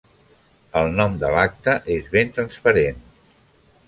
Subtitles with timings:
[0.79, 2.99] El nom de l’acte és ben transparent.